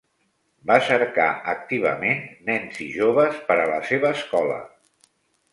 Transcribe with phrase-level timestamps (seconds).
[0.69, 4.57] Va cercar activament nens i joves per a la seva escola.